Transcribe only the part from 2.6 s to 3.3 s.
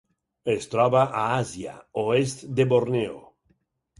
de Borneo.